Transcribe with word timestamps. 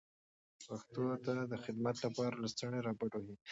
پښتو 0.67 1.03
ته 1.25 1.33
د 1.51 1.53
خدمت 1.63 1.95
لپاره 2.05 2.41
لستوڼي 2.43 2.79
را 2.83 2.93
بډ 2.99 3.11
وهئ. 3.17 3.35